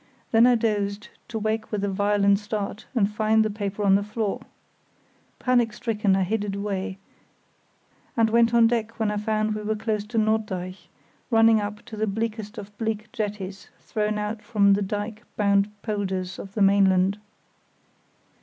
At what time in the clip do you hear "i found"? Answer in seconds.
9.11-9.53